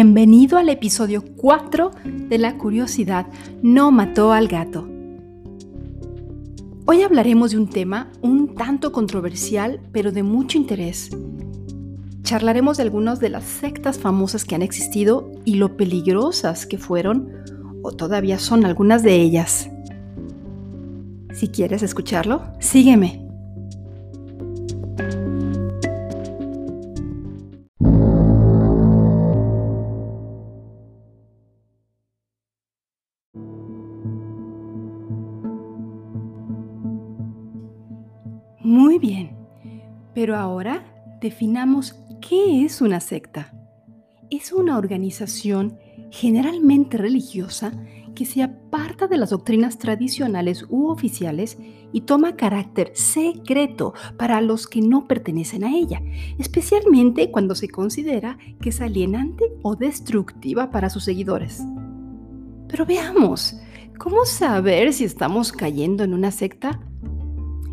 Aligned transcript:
Bienvenido 0.00 0.58
al 0.58 0.68
episodio 0.68 1.24
4 1.24 1.90
de 2.04 2.38
La 2.38 2.56
curiosidad 2.56 3.26
no 3.62 3.90
mató 3.90 4.30
al 4.30 4.46
gato. 4.46 4.88
Hoy 6.86 7.02
hablaremos 7.02 7.50
de 7.50 7.58
un 7.58 7.68
tema 7.68 8.12
un 8.22 8.54
tanto 8.54 8.92
controversial, 8.92 9.80
pero 9.90 10.12
de 10.12 10.22
mucho 10.22 10.56
interés. 10.56 11.10
Charlaremos 12.22 12.76
de 12.76 12.84
algunas 12.84 13.18
de 13.18 13.30
las 13.30 13.42
sectas 13.42 13.98
famosas 13.98 14.44
que 14.44 14.54
han 14.54 14.62
existido 14.62 15.32
y 15.44 15.54
lo 15.56 15.76
peligrosas 15.76 16.64
que 16.64 16.78
fueron 16.78 17.32
o 17.82 17.90
todavía 17.90 18.38
son 18.38 18.64
algunas 18.66 19.02
de 19.02 19.16
ellas. 19.16 19.68
Si 21.32 21.48
quieres 21.48 21.82
escucharlo, 21.82 22.44
sígueme. 22.60 23.27
Pero 40.28 40.40
ahora 40.40 40.84
definamos 41.22 41.98
qué 42.20 42.62
es 42.62 42.82
una 42.82 43.00
secta. 43.00 43.50
Es 44.28 44.52
una 44.52 44.76
organización 44.76 45.78
generalmente 46.10 46.98
religiosa 46.98 47.72
que 48.14 48.26
se 48.26 48.42
aparta 48.42 49.06
de 49.06 49.16
las 49.16 49.30
doctrinas 49.30 49.78
tradicionales 49.78 50.66
u 50.68 50.88
oficiales 50.88 51.56
y 51.94 52.02
toma 52.02 52.36
carácter 52.36 52.90
secreto 52.92 53.94
para 54.18 54.42
los 54.42 54.66
que 54.66 54.82
no 54.82 55.08
pertenecen 55.08 55.64
a 55.64 55.74
ella, 55.74 56.02
especialmente 56.36 57.30
cuando 57.30 57.54
se 57.54 57.70
considera 57.70 58.36
que 58.60 58.68
es 58.68 58.82
alienante 58.82 59.46
o 59.62 59.76
destructiva 59.76 60.70
para 60.70 60.90
sus 60.90 61.04
seguidores. 61.04 61.62
Pero 62.68 62.84
veamos, 62.84 63.58
¿cómo 63.96 64.26
saber 64.26 64.92
si 64.92 65.04
estamos 65.04 65.52
cayendo 65.52 66.04
en 66.04 66.12
una 66.12 66.30
secta? 66.30 66.82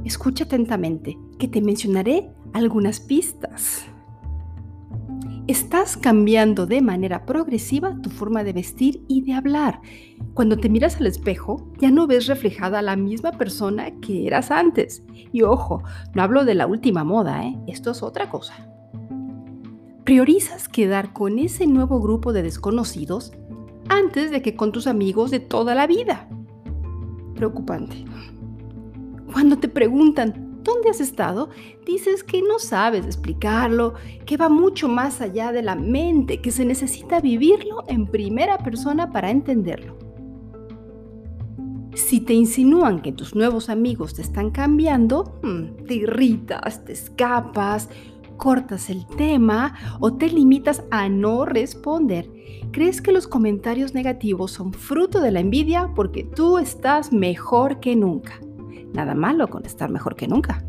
Escucha 0.05 0.45
atentamente, 0.45 1.17
que 1.37 1.49
te 1.49 1.61
mencionaré 1.61 2.29
algunas 2.55 3.01
pistas. 3.01 3.85
Estás 5.45 5.97
cambiando 5.97 6.65
de 6.65 6.81
manera 6.81 7.25
progresiva 7.25 7.99
tu 8.01 8.09
forma 8.09 8.45
de 8.45 8.53
vestir 8.53 9.03
y 9.09 9.21
de 9.23 9.33
hablar. 9.33 9.81
Cuando 10.33 10.57
te 10.57 10.69
miras 10.69 10.95
al 10.97 11.05
espejo, 11.05 11.69
ya 11.79 11.91
no 11.91 12.07
ves 12.07 12.27
reflejada 12.27 12.81
la 12.81 12.95
misma 12.95 13.33
persona 13.33 13.91
que 13.99 14.25
eras 14.25 14.51
antes. 14.51 15.03
Y 15.33 15.41
ojo, 15.41 15.83
no 16.13 16.23
hablo 16.23 16.45
de 16.45 16.55
la 16.55 16.65
última 16.65 17.03
moda, 17.03 17.45
¿eh? 17.45 17.57
esto 17.67 17.91
es 17.91 18.01
otra 18.01 18.29
cosa. 18.29 18.53
Priorizas 20.05 20.69
quedar 20.69 21.11
con 21.11 21.39
ese 21.39 21.67
nuevo 21.67 21.99
grupo 21.99 22.31
de 22.31 22.41
desconocidos 22.41 23.33
antes 23.89 24.31
de 24.31 24.41
que 24.41 24.55
con 24.55 24.71
tus 24.71 24.87
amigos 24.87 25.29
de 25.29 25.41
toda 25.41 25.75
la 25.75 25.87
vida. 25.87 26.29
Preocupante. 27.35 28.05
Cuando 29.33 29.57
te 29.57 29.67
preguntan, 29.67 30.44
¿dónde 30.65 30.89
has 30.89 30.99
estado? 30.99 31.49
Dices 31.85 32.23
que 32.23 32.41
no 32.41 32.59
sabes 32.59 33.05
explicarlo, 33.05 33.93
que 34.25 34.35
va 34.35 34.49
mucho 34.49 34.89
más 34.89 35.21
allá 35.21 35.53
de 35.53 35.61
la 35.61 35.75
mente, 35.75 36.41
que 36.41 36.51
se 36.51 36.65
necesita 36.65 37.21
vivirlo 37.21 37.83
en 37.87 38.07
primera 38.07 38.57
persona 38.57 39.11
para 39.11 39.31
entenderlo. 39.31 39.97
Si 41.93 42.19
te 42.19 42.33
insinúan 42.33 43.01
que 43.01 43.13
tus 43.13 43.35
nuevos 43.35 43.69
amigos 43.69 44.15
te 44.15 44.21
están 44.21 44.51
cambiando, 44.51 45.39
hmm, 45.43 45.85
te 45.87 45.93
irritas, 45.93 46.83
te 46.83 46.91
escapas, 46.91 47.87
cortas 48.35 48.89
el 48.89 49.07
tema 49.07 49.75
o 50.01 50.13
te 50.13 50.27
limitas 50.27 50.83
a 50.91 51.07
no 51.07 51.45
responder. 51.45 52.29
Crees 52.71 53.01
que 53.01 53.13
los 53.13 53.27
comentarios 53.27 53.93
negativos 53.93 54.51
son 54.51 54.73
fruto 54.73 55.21
de 55.21 55.31
la 55.31 55.39
envidia 55.39 55.91
porque 55.95 56.25
tú 56.25 56.57
estás 56.57 57.13
mejor 57.13 57.79
que 57.79 57.95
nunca. 57.95 58.41
Nada 58.95 59.13
malo 59.13 59.49
con 59.49 59.65
estar 59.65 59.89
mejor 59.89 60.15
que 60.15 60.25
nunca. 60.25 60.63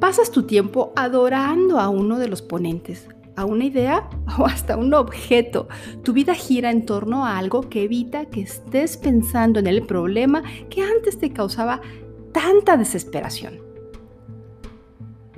Pasas 0.00 0.30
tu 0.30 0.44
tiempo 0.44 0.90
adorando 0.96 1.78
a 1.78 1.90
uno 1.90 2.18
de 2.18 2.28
los 2.28 2.40
ponentes, 2.40 3.06
a 3.36 3.44
una 3.44 3.66
idea 3.66 4.08
o 4.38 4.46
hasta 4.46 4.78
un 4.78 4.94
objeto. 4.94 5.68
Tu 6.02 6.14
vida 6.14 6.34
gira 6.34 6.70
en 6.70 6.86
torno 6.86 7.26
a 7.26 7.36
algo 7.36 7.68
que 7.68 7.82
evita 7.82 8.24
que 8.24 8.40
estés 8.40 8.96
pensando 8.96 9.60
en 9.60 9.66
el 9.66 9.82
problema 9.82 10.42
que 10.70 10.82
antes 10.82 11.18
te 11.18 11.30
causaba 11.30 11.82
tanta 12.32 12.78
desesperación. 12.78 13.58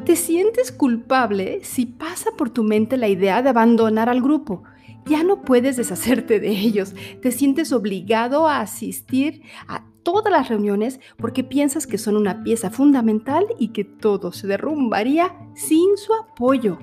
Te 0.05 0.15
sientes 0.15 0.71
culpable 0.71 1.65
si 1.65 1.87
pasa 1.87 2.31
por 2.37 2.51
tu 2.51 2.63
mente 2.63 2.97
la 2.97 3.09
idea 3.09 3.43
de 3.43 3.49
abandonar 3.49 4.09
al 4.09 4.23
grupo. 4.23 4.63
Ya 5.07 5.25
no 5.25 5.43
puedes 5.43 5.77
deshacerte 5.77 6.39
de 6.39 6.51
ellos. 6.51 6.95
Te 7.21 7.33
sientes 7.33 7.73
obligado 7.73 8.47
a 8.47 8.61
asistir 8.61 9.43
a 9.67 9.85
todas 10.03 10.33
las 10.33 10.49
reuniones 10.49 11.01
porque 11.17 11.45
piensas 11.45 11.87
que 11.87 11.99
son 11.99 12.17
una 12.17 12.43
pieza 12.43 12.71
fundamental 12.71 13.47
y 13.59 13.69
que 13.69 13.85
todo 13.85 14.33
se 14.33 14.47
derrumbaría 14.47 15.37
sin 15.55 15.97
su 15.97 16.13
apoyo. 16.15 16.79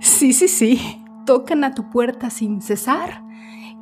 Sí, 0.00 0.32
sí, 0.32 0.48
sí, 0.48 1.04
tocan 1.26 1.64
a 1.64 1.74
tu 1.74 1.90
puerta 1.90 2.30
sin 2.30 2.62
cesar 2.62 3.22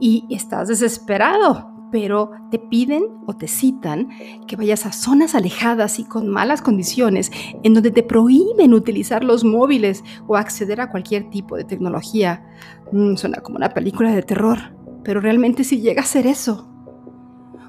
y 0.00 0.26
estás 0.30 0.69
desesperado 0.69 1.69
pero 1.90 2.30
te 2.50 2.58
piden 2.58 3.04
o 3.26 3.34
te 3.34 3.48
citan 3.48 4.08
que 4.46 4.56
vayas 4.56 4.86
a 4.86 4.92
zonas 4.92 5.34
alejadas 5.34 5.98
y 5.98 6.04
con 6.04 6.28
malas 6.28 6.62
condiciones, 6.62 7.30
en 7.62 7.74
donde 7.74 7.90
te 7.90 8.02
prohíben 8.02 8.74
utilizar 8.74 9.24
los 9.24 9.44
móviles 9.44 10.04
o 10.26 10.36
acceder 10.36 10.80
a 10.80 10.90
cualquier 10.90 11.30
tipo 11.30 11.56
de 11.56 11.64
tecnología. 11.64 12.44
Mm, 12.92 13.16
suena 13.16 13.40
como 13.40 13.56
una 13.56 13.70
película 13.70 14.12
de 14.12 14.22
terror, 14.22 14.58
pero 15.04 15.20
realmente 15.20 15.64
si 15.64 15.80
llega 15.80 16.02
a 16.02 16.06
ser 16.06 16.26
eso. 16.26 16.68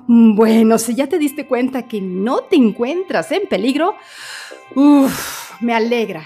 Mm, 0.08 0.36
bueno, 0.36 0.78
si 0.78 0.96
ya 0.96 1.08
te 1.08 1.20
diste 1.20 1.48
cuenta 1.48 1.88
que 1.88 2.02
no 2.02 2.42
te 2.42 2.56
encuentras 2.56 3.32
en 3.32 3.48
peligro, 3.48 3.96
me 5.62 5.74
alegra. 5.74 6.24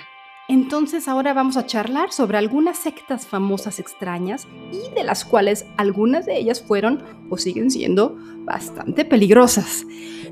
Entonces 0.48 1.08
ahora 1.08 1.34
vamos 1.34 1.58
a 1.58 1.66
charlar 1.66 2.12
sobre 2.12 2.38
algunas 2.38 2.78
sectas 2.78 3.26
famosas 3.26 3.80
extrañas 3.80 4.48
y 4.72 4.94
de 4.94 5.04
las 5.04 5.26
cuales 5.26 5.66
algunas 5.76 6.28
de 6.28 6.38
ellas 6.38 6.62
fueron 6.62 7.04
o 7.32 7.38
siguen 7.38 7.72
siendo 7.72 8.16
bastante 8.46 9.06
peligrosas. 9.06 9.86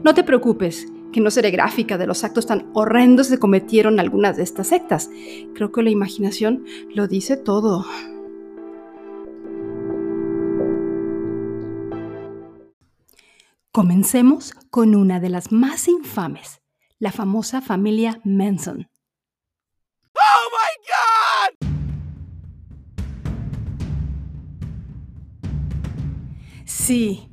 No 0.03 0.13
te 0.13 0.23
preocupes, 0.23 0.87
que 1.11 1.19
no 1.19 1.31
seré 1.31 1.49
gráfica 1.49 1.97
de 1.97 2.05
los 2.05 2.23
actos 2.23 2.45
tan 2.45 2.69
horrendos 2.73 3.29
que 3.29 3.39
cometieron 3.39 3.99
algunas 3.99 4.37
de 4.37 4.43
estas 4.43 4.67
sectas. 4.67 5.09
Creo 5.55 5.71
que 5.71 5.81
la 5.81 5.89
imaginación 5.89 6.65
lo 6.93 7.07
dice 7.07 7.35
todo. 7.35 7.85
Comencemos 13.71 14.53
con 14.69 14.93
una 14.93 15.19
de 15.19 15.29
las 15.29 15.51
más 15.51 15.87
infames, 15.87 16.61
la 16.99 17.11
famosa 17.11 17.61
familia 17.61 18.21
Manson. 18.23 18.87
Sí, 26.83 27.29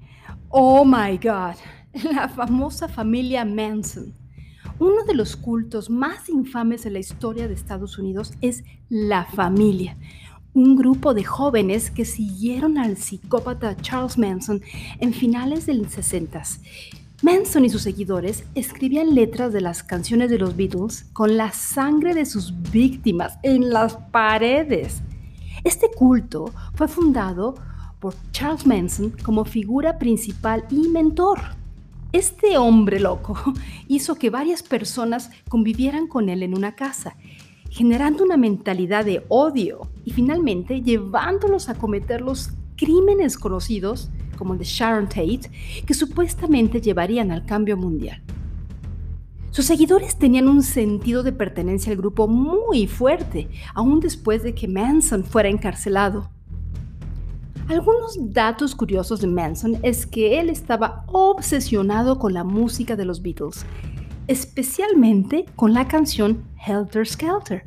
oh 0.49 0.85
my 0.85 1.19
God, 1.19 1.57
la 2.13 2.29
famosa 2.29 2.87
familia 2.87 3.45
Manson. 3.45 4.15
Uno 4.79 5.03
de 5.05 5.13
los 5.13 5.35
cultos 5.35 5.91
más 5.91 6.29
infames 6.29 6.85
de 6.85 6.91
la 6.91 7.01
historia 7.01 7.49
de 7.49 7.55
Estados 7.55 7.99
Unidos 7.99 8.33
es 8.43 8.63
la 8.89 9.25
familia, 9.25 9.97
un 10.55 10.77
grupo 10.77 11.15
de 11.15 11.25
jóvenes 11.25 11.91
que 11.91 12.05
siguieron 12.05 12.79
al 12.79 12.97
psicópata 12.97 13.77
Charles 13.77 14.19
Manson 14.19 14.63
en 15.01 15.13
finales 15.13 15.67
del 15.67 15.89
60. 15.91 16.43
Manson 17.23 17.65
y 17.65 17.71
sus 17.71 17.83
seguidores 17.83 18.45
escribían 18.55 19.17
letras 19.17 19.53
de 19.53 19.63
las 19.63 19.83
canciones 19.83 20.31
de 20.31 20.39
los 20.39 20.55
Beatles 20.55 21.07
con 21.13 21.37
la 21.37 21.51
sangre 21.51 22.15
de 22.15 22.25
sus 22.25 22.55
víctimas 22.71 23.37
en 23.43 23.71
las 23.71 23.97
paredes. 23.97 25.03
Este 25.65 25.91
culto 25.91 26.53
fue 26.77 26.87
fundado 26.87 27.57
por 28.01 28.15
Charles 28.33 28.67
Manson 28.67 29.15
como 29.23 29.45
figura 29.45 29.99
principal 29.99 30.65
y 30.71 30.89
mentor. 30.89 31.39
Este 32.13 32.59
hombre 32.59 32.99
loco 32.99 33.39
hizo 33.89 34.17
que 34.17 34.31
varias 34.31 34.63
personas 34.63 35.31
convivieran 35.49 36.09
con 36.09 36.29
él 36.29 36.43
en 36.43 36.57
una 36.57 36.75
casa, 36.75 37.17
generando 37.69 38.25
una 38.25 38.37
mentalidad 38.37 39.05
de 39.05 39.25
odio 39.29 39.83
y 40.05 40.11
finalmente 40.11 40.83
llevándolos 40.83 41.69
a 41.69 41.77
cometer 41.77 42.21
los 42.21 42.51
crímenes 42.77 43.37
conocidos 43.37 44.11
como 44.37 44.55
el 44.55 44.59
de 44.59 44.65
Sharon 44.65 45.07
Tate, 45.07 45.51
que 45.87 45.95
supuestamente 45.95 46.81
llevarían 46.81 47.31
al 47.31 47.45
cambio 47.45 47.77
mundial. 47.77 48.23
Sus 49.51 49.67
seguidores 49.67 50.17
tenían 50.17 50.49
un 50.49 50.63
sentido 50.63 51.23
de 51.23 51.33
pertenencia 51.33 51.93
al 51.93 51.99
grupo 51.99 52.27
muy 52.27 52.87
fuerte, 52.87 53.49
aún 53.75 54.01
después 54.01 54.43
de 54.43 54.55
que 54.55 54.67
Manson 54.67 55.25
fuera 55.25 55.49
encarcelado. 55.49 56.31
Algunos 57.71 58.17
datos 58.19 58.75
curiosos 58.75 59.21
de 59.21 59.29
Manson 59.29 59.79
es 59.85 60.05
que 60.05 60.41
él 60.41 60.51
estaba 60.51 61.05
obsesionado 61.07 62.19
con 62.19 62.35
la 62.35 62.43
música 62.43 62.97
de 62.97 63.05
los 63.05 63.23
Beatles, 63.23 63.65
especialmente 64.27 65.47
con 65.55 65.73
la 65.73 65.87
canción 65.87 66.49
Helter 66.67 67.07
Skelter, 67.07 67.63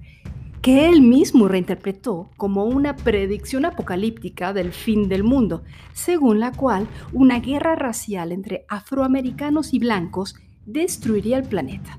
que 0.62 0.90
él 0.90 1.02
mismo 1.02 1.48
reinterpretó 1.48 2.30
como 2.36 2.66
una 2.66 2.98
predicción 2.98 3.64
apocalíptica 3.64 4.52
del 4.52 4.74
fin 4.74 5.08
del 5.08 5.24
mundo, 5.24 5.64
según 5.94 6.42
la 6.42 6.52
cual 6.52 6.86
una 7.14 7.40
guerra 7.40 7.76
racial 7.76 8.34
entre 8.34 8.66
afroamericanos 8.68 9.74
y 9.74 9.80
blancos 9.80 10.36
destruiría 10.66 11.38
el 11.38 11.44
planeta. 11.46 11.98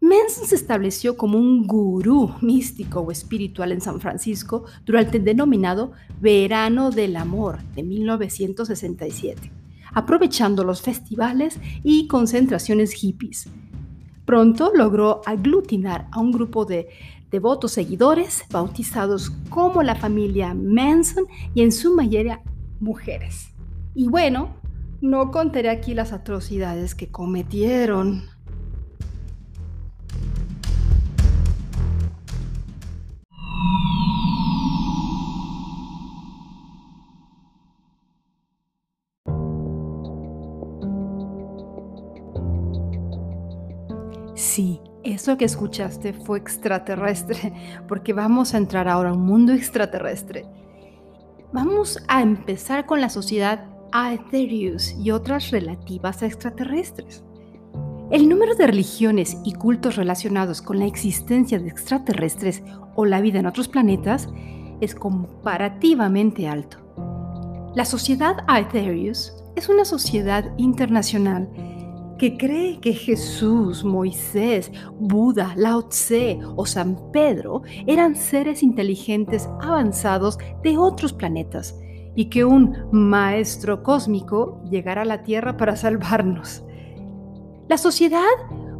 Manson 0.00 0.46
se 0.46 0.54
estableció 0.54 1.16
como 1.16 1.38
un 1.38 1.66
gurú 1.66 2.32
místico 2.40 3.00
o 3.00 3.10
espiritual 3.10 3.72
en 3.72 3.80
San 3.80 4.00
Francisco 4.00 4.64
durante 4.86 5.18
el 5.18 5.24
denominado 5.24 5.92
Verano 6.20 6.90
del 6.90 7.16
Amor 7.16 7.58
de 7.74 7.82
1967, 7.82 9.50
aprovechando 9.92 10.62
los 10.62 10.82
festivales 10.82 11.58
y 11.82 12.06
concentraciones 12.06 12.92
hippies. 12.92 13.48
Pronto 14.24 14.72
logró 14.74 15.20
aglutinar 15.26 16.06
a 16.12 16.20
un 16.20 16.30
grupo 16.30 16.64
de 16.64 16.88
devotos 17.30 17.72
seguidores 17.72 18.44
bautizados 18.50 19.30
como 19.50 19.82
la 19.82 19.96
familia 19.96 20.54
Manson 20.54 21.26
y 21.54 21.62
en 21.62 21.72
su 21.72 21.94
mayoría 21.94 22.40
mujeres. 22.80 23.48
Y 23.94 24.06
bueno, 24.08 24.54
no 25.00 25.30
contaré 25.30 25.70
aquí 25.70 25.94
las 25.94 26.12
atrocidades 26.12 26.94
que 26.94 27.08
cometieron. 27.08 28.24
Eso 45.28 45.36
que 45.36 45.44
escuchaste 45.44 46.14
fue 46.14 46.38
extraterrestre, 46.38 47.52
porque 47.86 48.14
vamos 48.14 48.54
a 48.54 48.56
entrar 48.56 48.88
ahora 48.88 49.10
a 49.10 49.12
un 49.12 49.26
mundo 49.26 49.52
extraterrestre. 49.52 50.46
Vamos 51.52 52.02
a 52.08 52.22
empezar 52.22 52.86
con 52.86 53.02
la 53.02 53.10
sociedad 53.10 53.66
Aetherius 53.92 54.94
y 54.98 55.10
otras 55.10 55.50
relativas 55.50 56.22
a 56.22 56.26
extraterrestres. 56.26 57.24
El 58.10 58.26
número 58.26 58.54
de 58.54 58.68
religiones 58.68 59.36
y 59.44 59.52
cultos 59.52 59.96
relacionados 59.96 60.62
con 60.62 60.78
la 60.78 60.86
existencia 60.86 61.58
de 61.58 61.68
extraterrestres 61.68 62.62
o 62.94 63.04
la 63.04 63.20
vida 63.20 63.38
en 63.38 63.46
otros 63.46 63.68
planetas 63.68 64.30
es 64.80 64.94
comparativamente 64.94 66.48
alto. 66.48 66.78
La 67.74 67.84
sociedad 67.84 68.44
Aetherius 68.46 69.34
es 69.56 69.68
una 69.68 69.84
sociedad 69.84 70.54
internacional 70.56 71.50
que 72.18 72.36
cree 72.36 72.80
que 72.80 72.92
Jesús, 72.92 73.84
Moisés, 73.84 74.70
Buda, 74.98 75.54
Lao 75.56 75.82
Tse 75.88 76.40
o 76.56 76.66
San 76.66 77.10
Pedro 77.12 77.62
eran 77.86 78.16
seres 78.16 78.62
inteligentes 78.62 79.48
avanzados 79.60 80.38
de 80.62 80.76
otros 80.76 81.12
planetas 81.12 81.78
y 82.16 82.26
que 82.26 82.44
un 82.44 82.76
maestro 82.90 83.82
cósmico 83.82 84.60
llegara 84.68 85.02
a 85.02 85.04
la 85.04 85.22
Tierra 85.22 85.56
para 85.56 85.76
salvarnos. 85.76 86.64
La 87.68 87.78
sociedad 87.78 88.24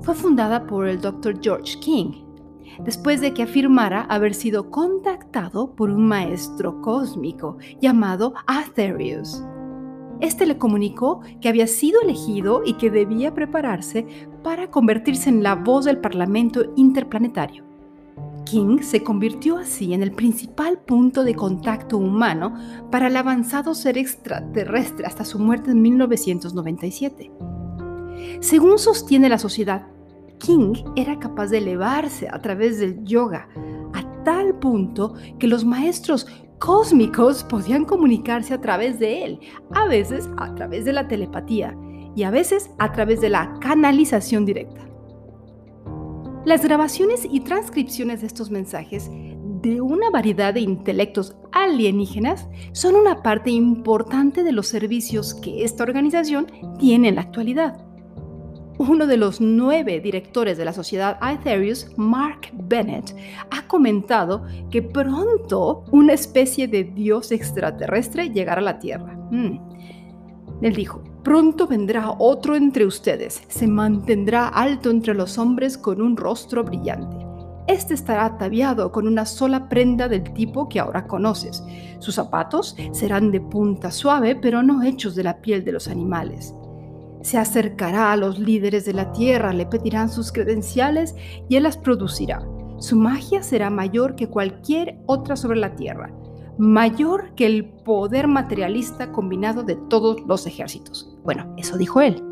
fue 0.01 0.15
fundada 0.15 0.67
por 0.67 0.89
el 0.89 1.01
Dr. 1.01 1.39
George 1.41 1.79
King, 1.79 2.25
después 2.85 3.21
de 3.21 3.35
que 3.35 3.45
afirmara 3.45 4.03
haber 4.03 4.35
sido 4.35 4.71
contactado 4.71 5.75
por 5.77 5.91
un 5.91 6.09
maestro 6.09 6.81
cósmico 6.81 7.59
llamado 7.81 8.35
Aetherius. 8.47 9.43
Este 10.21 10.47
le 10.47 10.59
comunicó 10.59 11.21
que 11.41 11.49
había 11.49 11.67
sido 11.67 12.01
elegido 12.01 12.63
y 12.65 12.75
que 12.75 12.91
debía 12.91 13.35
prepararse 13.35 14.07
para 14.43 14.71
convertirse 14.71 15.29
en 15.29 15.43
la 15.43 15.55
voz 15.55 15.85
del 15.85 15.99
Parlamento 15.99 16.73
Interplanetario. 16.77 17.65
King 18.45 18.79
se 18.81 19.05
convirtió 19.05 19.59
así 19.59 19.93
en 19.93 20.03
el 20.03 20.13
principal 20.13 20.79
punto 20.79 21.23
de 21.23 21.35
contacto 21.35 21.99
humano 21.99 22.55
para 22.91 23.09
el 23.09 23.17
avanzado 23.17 23.75
ser 23.75 23.99
extraterrestre 23.99 25.07
hasta 25.07 25.25
su 25.25 25.39
muerte 25.39 25.71
en 25.71 25.83
1997. 25.83 27.31
Según 28.41 28.79
sostiene 28.79 29.29
la 29.29 29.39
sociedad, 29.39 29.87
King 30.39 30.73
era 30.97 31.19
capaz 31.19 31.49
de 31.49 31.59
elevarse 31.59 32.29
a 32.31 32.41
través 32.41 32.79
del 32.79 33.05
yoga 33.05 33.49
a 33.93 34.25
tal 34.25 34.55
punto 34.59 35.15
que 35.39 35.47
los 35.47 35.65
maestros 35.65 36.27
cósmicos 36.59 37.45
podían 37.45 37.85
comunicarse 37.85 38.55
a 38.55 38.61
través 38.61 38.99
de 38.99 39.25
él, 39.25 39.41
a 39.73 39.87
veces 39.87 40.29
a 40.37 40.55
través 40.55 40.85
de 40.85 40.93
la 40.93 41.09
telepatía 41.09 41.77
y 42.15 42.23
a 42.23 42.31
veces 42.31 42.71
a 42.79 42.93
través 42.93 43.21
de 43.21 43.29
la 43.29 43.59
canalización 43.61 44.45
directa. 44.45 44.89
Las 46.45 46.63
grabaciones 46.63 47.27
y 47.31 47.41
transcripciones 47.41 48.21
de 48.21 48.27
estos 48.27 48.51
mensajes 48.51 49.11
de 49.11 49.81
una 49.81 50.11
variedad 50.11 50.55
de 50.55 50.61
intelectos 50.61 51.37
alienígenas 51.53 52.49
son 52.73 52.95
una 52.95 53.23
parte 53.23 53.51
importante 53.51 54.45
de 54.45 54.53
los 54.53 54.69
servicios 54.69 55.35
que 55.35 55.65
esta 55.65 55.83
organización 55.83 56.47
tiene 56.79 57.09
en 57.09 57.17
la 57.17 57.23
actualidad 57.23 57.88
uno 58.79 59.07
de 59.07 59.17
los 59.17 59.41
nueve 59.41 60.01
directores 60.01 60.57
de 60.57 60.65
la 60.65 60.73
sociedad 60.73 61.19
Aetherius, 61.21 61.89
Mark 61.97 62.51
Bennett, 62.53 63.15
ha 63.51 63.67
comentado 63.67 64.45
que 64.71 64.83
pronto 64.83 65.85
una 65.91 66.13
especie 66.13 66.69
de 66.69 66.85
dios 66.85 67.33
extraterrestre 67.33 68.31
llegará 68.31 68.61
a 68.61 68.65
la 68.65 68.79
Tierra. 68.79 69.15
Mm. 69.31 69.59
Él 70.63 70.75
dijo, 70.75 71.03
pronto 71.23 71.67
vendrá 71.67 72.13
otro 72.19 72.55
entre 72.55 72.87
ustedes, 72.87 73.43
se 73.49 73.67
mantendrá 73.67 74.49
alto 74.49 74.91
entre 74.91 75.15
los 75.15 75.39
hombres 75.39 75.77
con 75.77 76.01
un 76.01 76.17
rostro 76.17 76.65
brillante. 76.65 77.27
Este 77.67 77.93
estará 77.93 78.25
ataviado 78.25 78.91
con 78.93 79.07
una 79.07 79.27
sola 79.27 79.69
prenda 79.69 80.09
del 80.09 80.33
tipo 80.33 80.69
que 80.71 80.81
ahora 80.81 81.07
conoces. 81.07 81.63
Sus 81.99 82.15
zapatos 82.15 82.75
serán 82.93 83.31
de 83.31 83.43
punta 83.43 83.91
suave, 83.91 84.37
pero 84.37 84.63
no 84.63 84.83
hechos 84.83 85.15
de 85.15 85.25
la 85.25 85.43
piel 85.43 85.65
de 85.65 85.73
los 85.73 85.87
animales. 85.87 86.55
Se 87.23 87.37
acercará 87.39 88.13
a 88.13 88.17
los 88.17 88.39
líderes 88.39 88.85
de 88.85 88.93
la 88.93 89.13
tierra, 89.13 89.53
le 89.53 89.67
pedirán 89.67 90.09
sus 90.09 90.33
credenciales 90.33 91.15
y 91.49 91.57
él 91.57 91.65
las 91.65 91.77
producirá. 91.77 92.43
Su 92.79 92.97
magia 92.97 93.43
será 93.43 93.71
mayor 93.71 94.15
que 94.15 94.29
cualquier 94.29 94.99
otra 95.07 95.35
sobre 95.35 95.59
la 95.59 95.75
tierra, 95.75 96.13
mayor 96.59 97.35
que 97.35 97.47
el 97.47 97.65
poder 97.65 98.29
materialista 98.29 99.11
combinado 99.11 99.65
de 99.65 99.75
todos 99.75 100.21
los 100.27 100.47
ejércitos. 100.47 101.17
Bueno, 101.25 101.55
eso 101.57 101.77
dijo 101.77 102.01
él. 102.01 102.23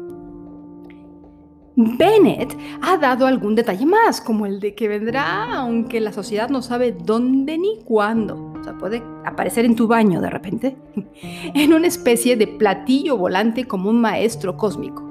Bennett 1.76 2.56
ha 2.80 2.96
dado 2.96 3.26
algún 3.26 3.54
detalle 3.54 3.84
más, 3.84 4.20
como 4.22 4.46
el 4.46 4.60
de 4.60 4.74
que 4.74 4.88
vendrá, 4.88 5.52
aunque 5.56 6.00
la 6.00 6.12
sociedad 6.12 6.48
no 6.48 6.62
sabe 6.62 6.92
dónde 6.92 7.58
ni 7.58 7.80
cuándo. 7.84 8.55
Puede 8.74 9.02
aparecer 9.24 9.64
en 9.64 9.76
tu 9.76 9.86
baño 9.86 10.20
de 10.20 10.30
repente, 10.30 10.76
en 11.22 11.72
una 11.72 11.86
especie 11.86 12.36
de 12.36 12.46
platillo 12.46 13.16
volante 13.16 13.66
como 13.66 13.90
un 13.90 14.00
maestro 14.00 14.56
cósmico. 14.56 15.02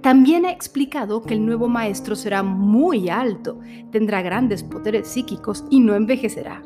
También 0.00 0.46
ha 0.46 0.50
explicado 0.50 1.22
que 1.22 1.34
el 1.34 1.46
nuevo 1.46 1.68
maestro 1.68 2.16
será 2.16 2.42
muy 2.42 3.08
alto, 3.08 3.60
tendrá 3.92 4.20
grandes 4.20 4.64
poderes 4.64 5.06
psíquicos 5.06 5.64
y 5.70 5.78
no 5.78 5.94
envejecerá. 5.94 6.62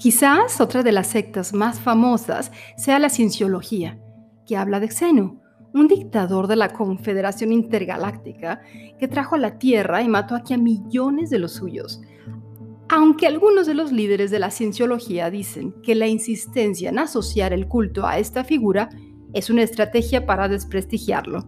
Quizás 0.00 0.62
otra 0.62 0.82
de 0.82 0.92
las 0.92 1.08
sectas 1.08 1.52
más 1.52 1.78
famosas 1.78 2.52
sea 2.78 2.98
la 2.98 3.10
cienciología, 3.10 3.98
que 4.46 4.56
habla 4.56 4.80
de 4.80 4.88
Xenu, 4.88 5.42
un 5.74 5.88
dictador 5.88 6.46
de 6.46 6.56
la 6.56 6.70
Confederación 6.70 7.52
Intergaláctica 7.52 8.62
que 8.98 9.08
trajo 9.08 9.34
a 9.34 9.38
la 9.38 9.58
Tierra 9.58 10.00
y 10.00 10.08
mató 10.08 10.34
aquí 10.34 10.54
a 10.54 10.56
millones 10.56 11.28
de 11.28 11.38
los 11.38 11.52
suyos. 11.52 12.00
Aunque 12.88 13.26
algunos 13.26 13.66
de 13.66 13.74
los 13.74 13.92
líderes 13.92 14.30
de 14.30 14.38
la 14.38 14.50
cienciología 14.50 15.28
dicen 15.30 15.74
que 15.82 15.94
la 15.94 16.06
insistencia 16.06 16.88
en 16.88 16.98
asociar 16.98 17.52
el 17.52 17.68
culto 17.68 18.06
a 18.06 18.18
esta 18.18 18.42
figura 18.42 18.88
es 19.34 19.50
una 19.50 19.64
estrategia 19.64 20.24
para 20.24 20.48
desprestigiarlo. 20.48 21.44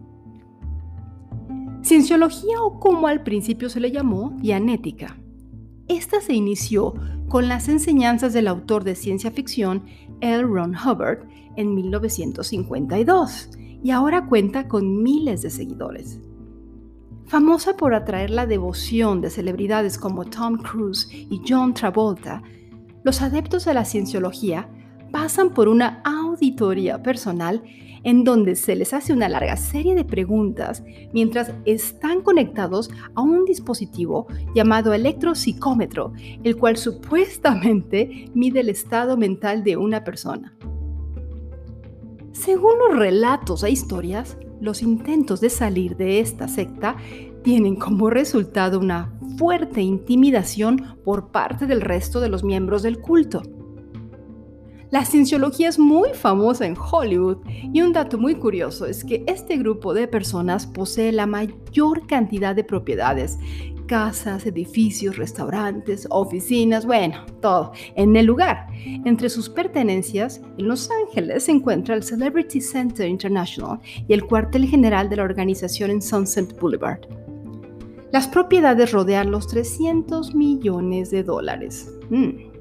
Cienciología 1.81 2.61
o 2.61 2.79
como 2.79 3.07
al 3.07 3.23
principio 3.23 3.67
se 3.67 3.79
le 3.79 3.89
llamó, 3.89 4.37
dianética. 4.37 5.17
Esta 5.87 6.21
se 6.21 6.33
inició 6.33 6.93
con 7.27 7.47
las 7.47 7.67
enseñanzas 7.67 8.31
del 8.33 8.47
autor 8.47 8.83
de 8.83 8.95
ciencia 8.95 9.31
ficción 9.31 9.83
L. 10.21 10.43
Ron 10.43 10.75
Hubbard 10.75 11.27
en 11.55 11.75
1952 11.75 13.49
y 13.83 13.91
ahora 13.91 14.27
cuenta 14.27 14.67
con 14.67 15.03
miles 15.03 15.41
de 15.41 15.49
seguidores. 15.49 16.19
Famosa 17.25 17.75
por 17.75 17.93
atraer 17.93 18.29
la 18.29 18.45
devoción 18.45 19.19
de 19.19 19.29
celebridades 19.29 19.97
como 19.97 20.25
Tom 20.25 20.57
Cruise 20.57 21.09
y 21.11 21.41
John 21.47 21.73
Travolta, 21.73 22.43
los 23.03 23.21
adeptos 23.21 23.65
de 23.65 23.73
la 23.73 23.83
cienciología 23.83 24.69
pasan 25.11 25.53
por 25.53 25.67
una 25.67 26.01
auditoría 26.05 27.03
personal 27.03 27.63
en 28.03 28.23
donde 28.23 28.55
se 28.55 28.75
les 28.75 28.93
hace 28.93 29.13
una 29.13 29.29
larga 29.29 29.57
serie 29.57 29.95
de 29.95 30.03
preguntas 30.03 30.83
mientras 31.13 31.51
están 31.65 32.21
conectados 32.21 32.91
a 33.15 33.21
un 33.21 33.45
dispositivo 33.45 34.27
llamado 34.53 34.93
electropsicómetro, 34.93 36.13
el 36.43 36.57
cual 36.57 36.77
supuestamente 36.77 38.29
mide 38.33 38.59
el 38.61 38.69
estado 38.69 39.17
mental 39.17 39.63
de 39.63 39.77
una 39.77 40.03
persona. 40.03 40.55
Según 42.31 42.73
los 42.79 42.97
relatos 42.97 43.63
e 43.63 43.71
historias, 43.71 44.37
los 44.59 44.81
intentos 44.81 45.39
de 45.39 45.49
salir 45.49 45.95
de 45.97 46.19
esta 46.19 46.47
secta 46.47 46.97
tienen 47.43 47.75
como 47.75 48.09
resultado 48.09 48.79
una 48.79 49.13
fuerte 49.37 49.81
intimidación 49.81 50.97
por 51.03 51.31
parte 51.31 51.67
del 51.67 51.81
resto 51.81 52.19
de 52.19 52.29
los 52.29 52.43
miembros 52.43 52.81
del 52.83 52.99
culto. 52.99 53.43
La 54.93 55.05
cienciología 55.05 55.69
es 55.69 55.79
muy 55.79 56.09
famosa 56.13 56.67
en 56.67 56.77
Hollywood 56.77 57.37
y 57.73 57.81
un 57.81 57.93
dato 57.93 58.19
muy 58.19 58.35
curioso 58.35 58.85
es 58.85 59.03
que 59.03 59.23
este 59.25 59.57
grupo 59.57 59.91
de 59.91 60.07
personas 60.07 60.67
posee 60.67 61.11
la 61.11 61.25
mayor 61.25 62.05
cantidad 62.05 62.55
de 62.55 62.63
propiedades, 62.63 63.39
casas, 63.87 64.45
edificios, 64.45 65.17
restaurantes, 65.17 66.05
oficinas, 66.11 66.85
bueno, 66.85 67.25
todo, 67.41 67.71
en 67.95 68.15
el 68.15 68.27
lugar. 68.27 68.67
Entre 68.85 69.29
sus 69.29 69.49
pertenencias, 69.49 70.41
en 70.59 70.67
Los 70.67 70.91
Ángeles 70.91 71.45
se 71.45 71.53
encuentra 71.53 71.95
el 71.95 72.03
Celebrity 72.03 72.61
Center 72.61 73.07
International 73.07 73.79
y 74.07 74.13
el 74.13 74.23
cuartel 74.23 74.67
general 74.67 75.09
de 75.09 75.15
la 75.15 75.23
organización 75.23 75.89
en 75.89 76.03
Sunset 76.03 76.55
Boulevard. 76.59 77.01
Las 78.11 78.27
propiedades 78.27 78.91
rodean 78.91 79.31
los 79.31 79.47
300 79.47 80.35
millones 80.35 81.09
de 81.09 81.23
dólares. 81.23 81.91
Mm. 82.11 82.52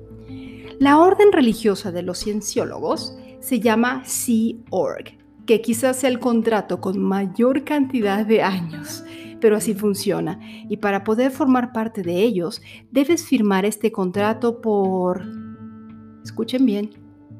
La 0.82 0.98
orden 0.98 1.30
religiosa 1.30 1.92
de 1.92 2.02
los 2.02 2.18
cienciólogos 2.18 3.16
se 3.38 3.60
llama 3.60 4.02
Sea 4.04 4.56
Org, 4.70 5.16
que 5.46 5.60
quizás 5.62 6.00
sea 6.00 6.10
el 6.10 6.18
contrato 6.18 6.80
con 6.80 6.98
mayor 6.98 7.62
cantidad 7.62 8.26
de 8.26 8.42
años, 8.42 9.04
pero 9.40 9.54
así 9.54 9.74
funciona. 9.74 10.40
Y 10.68 10.78
para 10.78 11.04
poder 11.04 11.30
formar 11.30 11.72
parte 11.72 12.02
de 12.02 12.24
ellos, 12.24 12.60
debes 12.90 13.24
firmar 13.24 13.64
este 13.64 13.92
contrato 13.92 14.60
por, 14.60 15.24
escuchen 16.24 16.66
bien, 16.66 16.90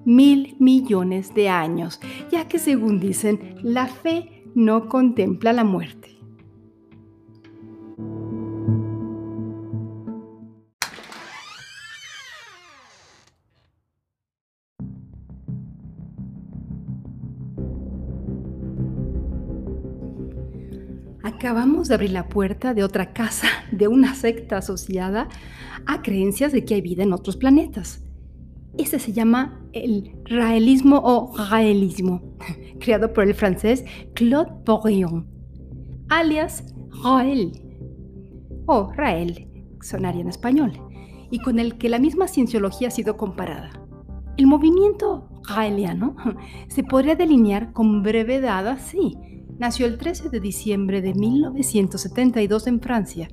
mil 0.04 0.54
millones 0.60 1.34
de 1.34 1.48
años, 1.48 1.98
ya 2.30 2.46
que 2.46 2.60
según 2.60 3.00
dicen, 3.00 3.56
la 3.64 3.88
fe 3.88 4.44
no 4.54 4.88
contempla 4.88 5.52
la 5.52 5.64
muerte. 5.64 6.11
Acabamos 21.42 21.88
de 21.88 21.96
abrir 21.96 22.12
la 22.12 22.28
puerta 22.28 22.72
de 22.72 22.84
otra 22.84 23.12
casa 23.12 23.48
de 23.72 23.88
una 23.88 24.14
secta 24.14 24.58
asociada 24.58 25.28
a 25.86 26.00
creencias 26.00 26.52
de 26.52 26.64
que 26.64 26.74
hay 26.74 26.82
vida 26.82 27.02
en 27.02 27.12
otros 27.12 27.36
planetas. 27.36 28.04
Este 28.78 29.00
se 29.00 29.12
llama 29.12 29.60
el 29.72 30.14
raelismo 30.24 31.00
o 31.02 31.36
raelismo, 31.36 32.22
creado 32.78 33.12
por 33.12 33.24
el 33.24 33.34
francés 33.34 33.84
Claude 34.14 34.52
Bourillon, 34.64 35.26
alias 36.08 36.72
Rael, 37.02 37.60
o 38.66 38.92
Rael, 38.92 39.48
sonaría 39.80 40.20
en 40.20 40.28
español, 40.28 40.74
y 41.32 41.40
con 41.40 41.58
el 41.58 41.76
que 41.76 41.88
la 41.88 41.98
misma 41.98 42.28
cienciología 42.28 42.86
ha 42.86 42.92
sido 42.92 43.16
comparada. 43.16 43.72
El 44.36 44.46
movimiento 44.46 45.28
raeliano 45.48 46.14
se 46.68 46.84
podría 46.84 47.16
delinear 47.16 47.72
con 47.72 48.04
brevedad 48.04 48.68
así 48.68 49.18
nació 49.62 49.86
el 49.86 49.96
13 49.96 50.28
de 50.28 50.40
diciembre 50.40 51.00
de 51.00 51.14
1972 51.14 52.66
en 52.66 52.80
Francia, 52.80 53.28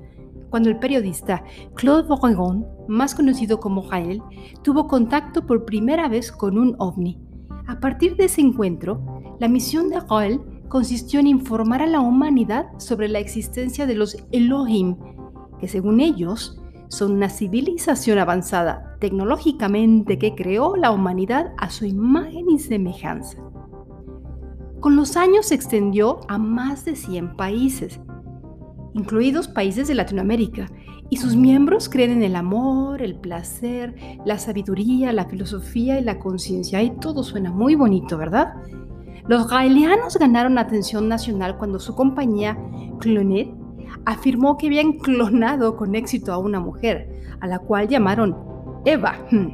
cuando 0.51 0.69
el 0.69 0.77
periodista 0.77 1.43
Claude 1.73 2.07
Bourgon, 2.07 2.67
más 2.87 3.15
conocido 3.15 3.59
como 3.59 3.89
Rael, 3.89 4.21
tuvo 4.61 4.87
contacto 4.87 5.47
por 5.47 5.65
primera 5.65 6.07
vez 6.07 6.31
con 6.31 6.59
un 6.59 6.75
ovni. 6.77 7.19
A 7.65 7.79
partir 7.79 8.15
de 8.15 8.25
ese 8.25 8.41
encuentro, 8.41 9.03
la 9.39 9.47
misión 9.47 9.89
de 9.89 10.01
Rael 10.01 10.39
consistió 10.67 11.19
en 11.19 11.25
informar 11.25 11.81
a 11.81 11.87
la 11.87 11.99
humanidad 11.99 12.67
sobre 12.77 13.07
la 13.07 13.17
existencia 13.17 13.87
de 13.87 13.95
los 13.95 14.15
Elohim, 14.31 14.97
que 15.59 15.67
según 15.67 15.99
ellos 15.99 16.61
son 16.89 17.13
una 17.13 17.29
civilización 17.29 18.19
avanzada 18.19 18.97
tecnológicamente 18.99 20.19
que 20.19 20.35
creó 20.35 20.75
la 20.75 20.91
humanidad 20.91 21.53
a 21.57 21.71
su 21.71 21.85
imagen 21.85 22.51
y 22.51 22.59
semejanza. 22.59 23.48
Con 24.79 24.95
los 24.95 25.17
años 25.17 25.47
se 25.47 25.55
extendió 25.55 26.21
a 26.29 26.37
más 26.37 26.85
de 26.85 26.95
100 26.95 27.35
países, 27.35 27.99
incluidos 28.93 29.49
países 29.49 29.89
de 29.89 29.95
Latinoamérica, 29.95 30.71
y 31.09 31.17
sus 31.17 31.35
miembros 31.35 31.89
creen 31.89 32.11
en 32.11 32.23
el 32.23 32.35
amor, 32.35 33.01
el 33.01 33.15
placer, 33.15 33.95
la 34.25 34.37
sabiduría, 34.37 35.11
la 35.11 35.25
filosofía 35.25 35.99
y 35.99 36.03
la 36.03 36.19
conciencia. 36.19 36.81
Y 36.81 36.91
todo 36.91 37.23
suena 37.23 37.51
muy 37.51 37.75
bonito, 37.75 38.17
¿verdad? 38.17 38.53
Los 39.27 39.49
gaelianos 39.49 40.17
ganaron 40.17 40.57
atención 40.57 41.09
nacional 41.09 41.57
cuando 41.57 41.79
su 41.79 41.93
compañía 41.95 42.57
Clonet 42.99 43.49
afirmó 44.05 44.57
que 44.57 44.67
habían 44.67 44.93
clonado 44.93 45.75
con 45.75 45.95
éxito 45.95 46.31
a 46.31 46.37
una 46.37 46.59
mujer, 46.59 47.21
a 47.41 47.47
la 47.47 47.59
cual 47.59 47.87
llamaron 47.87 48.37
Eva. 48.85 49.17
Hmm, 49.29 49.49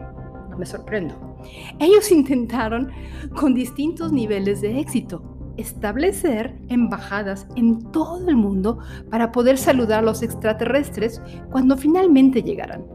me 0.57 0.65
sorprendo. 0.65 1.34
Ellos 1.79 2.11
intentaron, 2.11 2.91
con 3.35 3.53
distintos 3.53 4.11
niveles 4.11 4.61
de 4.61 4.79
éxito, 4.79 5.53
establecer 5.57 6.57
embajadas 6.69 7.47
en 7.55 7.91
todo 7.91 8.27
el 8.29 8.35
mundo 8.35 8.79
para 9.09 9.31
poder 9.31 9.57
saludar 9.57 9.99
a 9.99 10.05
los 10.05 10.21
extraterrestres 10.21 11.21
cuando 11.51 11.77
finalmente 11.77 12.43
llegaran. 12.43 12.85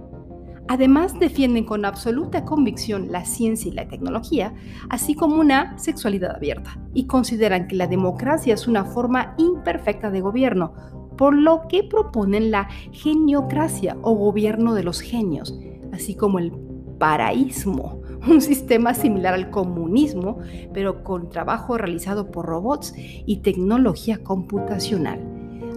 Además, 0.68 1.18
defienden 1.18 1.64
con 1.64 1.84
absoluta 1.84 2.44
convicción 2.44 3.10
la 3.10 3.24
ciencia 3.24 3.72
y 3.72 3.74
la 3.74 3.88
tecnología, 3.88 4.54
así 4.88 5.16
como 5.16 5.40
una 5.40 5.76
sexualidad 5.78 6.36
abierta, 6.36 6.78
y 6.94 7.08
consideran 7.08 7.66
que 7.66 7.74
la 7.74 7.88
democracia 7.88 8.54
es 8.54 8.68
una 8.68 8.84
forma 8.84 9.34
imperfecta 9.36 10.12
de 10.12 10.20
gobierno, 10.20 10.72
por 11.18 11.34
lo 11.34 11.66
que 11.68 11.82
proponen 11.82 12.52
la 12.52 12.68
geniocracia 12.92 13.96
o 14.02 14.14
gobierno 14.14 14.74
de 14.74 14.84
los 14.84 15.00
genios, 15.00 15.58
así 15.92 16.14
como 16.14 16.38
el 16.38 16.52
paraísmo, 17.00 18.00
un 18.26 18.40
sistema 18.40 18.94
similar 18.94 19.34
al 19.34 19.50
comunismo, 19.50 20.38
pero 20.72 21.02
con 21.04 21.28
trabajo 21.28 21.78
realizado 21.78 22.30
por 22.30 22.46
robots 22.46 22.94
y 22.96 23.38
tecnología 23.38 24.18
computacional. 24.22 25.20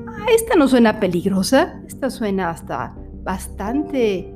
Ah, 0.08 0.26
esta 0.34 0.56
no 0.56 0.68
suena 0.68 1.00
peligrosa, 1.00 1.82
esta 1.88 2.10
suena 2.10 2.50
hasta 2.50 2.96
bastante, 3.24 4.34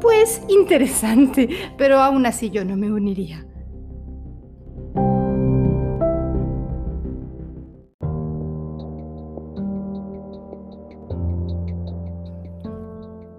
pues, 0.00 0.42
interesante, 0.48 1.48
pero 1.78 2.00
aún 2.00 2.26
así 2.26 2.50
yo 2.50 2.64
no 2.64 2.76
me 2.76 2.92
uniría. 2.92 3.46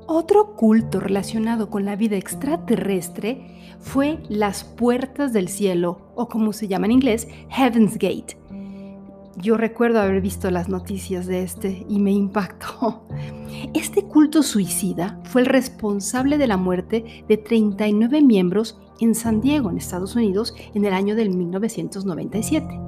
Otro 0.08 0.56
culto 0.56 1.00
relacionado 1.00 1.72
con 1.72 1.84
la 1.84 1.96
vida 1.96 2.16
extraterrestre 2.16 3.76
fue 3.80 4.20
las 4.30 4.64
puertas 4.64 5.34
del 5.34 5.48
cielo, 5.50 6.12
o 6.16 6.28
como 6.28 6.54
se 6.54 6.68
llama 6.68 6.86
en 6.86 6.92
inglés, 6.92 7.28
Heaven's 7.50 7.94
Gate. 7.94 8.38
Yo 9.38 9.58
recuerdo 9.58 10.00
haber 10.00 10.22
visto 10.22 10.52
las 10.52 10.70
noticias 10.70 11.26
de 11.26 11.42
este 11.42 11.86
y 11.90 12.00
me 12.00 12.12
impactó. 12.12 13.08
Este 13.74 14.04
culto 14.04 14.44
suicida 14.44 15.20
fue 15.24 15.42
el 15.42 15.48
responsable 15.48 16.38
de 16.38 16.48
la 16.48 16.58
muerte 16.58 17.26
de 17.28 17.38
39 17.38 18.22
miembros 18.22 18.80
en 19.00 19.16
San 19.16 19.42
Diego, 19.42 19.72
en 19.72 19.78
Estados 19.78 20.16
Unidos, 20.16 20.54
en 20.74 20.86
el 20.86 20.94
año 20.94 21.16
del 21.16 21.32
1997. 21.32 22.80